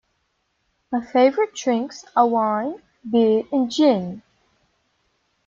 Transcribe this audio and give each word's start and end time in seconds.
My 0.91 1.05
favourite 1.05 1.53
drinks 1.53 2.05
are 2.15 2.25
wine, 2.27 2.81
beer 3.07 3.43
and 3.51 3.69
gin. 3.69 4.23